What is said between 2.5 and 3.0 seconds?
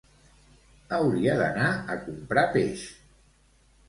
peix